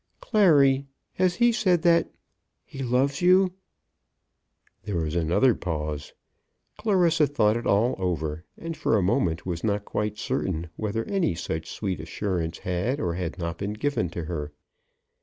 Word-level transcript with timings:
"Clary, 0.19 0.87
has 1.13 1.35
he 1.35 1.51
said 1.51 1.83
that, 1.83 2.09
he 2.65 2.81
loves 2.81 3.21
you?" 3.21 3.53
There 4.81 4.95
was 4.97 5.15
another 5.15 5.53
pause. 5.53 6.13
Clarissa 6.79 7.27
thought 7.27 7.55
it 7.55 7.67
all 7.67 7.93
over, 7.99 8.43
and 8.57 8.75
for 8.75 8.97
a 8.97 9.03
moment 9.03 9.45
was 9.45 9.63
not 9.63 9.85
quite 9.85 10.17
certain 10.17 10.71
whether 10.75 11.05
any 11.05 11.35
such 11.35 11.69
sweet 11.69 11.99
assurance 11.99 12.57
had 12.57 12.99
or 12.99 13.13
had 13.13 13.37
not 13.37 13.59
been 13.59 13.73
given 13.73 14.09
to 14.09 14.23
her. 14.23 14.51